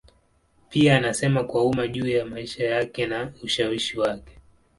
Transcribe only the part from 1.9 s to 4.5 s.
ya maisha yake na ushawishi wake.